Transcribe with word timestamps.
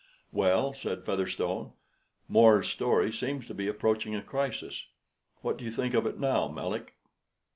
"Well," 0.31 0.73
said 0.73 1.05
Featherstone, 1.05 1.73
"More's 2.27 2.67
story 2.69 3.11
seems 3.13 3.45
to 3.45 3.53
be 3.53 3.67
approaching 3.67 4.15
a 4.15 4.23
crisis. 4.23 4.83
What 5.43 5.59
do 5.59 5.63
you 5.63 5.69
think 5.69 5.93
of 5.93 6.07
it 6.07 6.17
now, 6.19 6.47
Melick? 6.47 6.95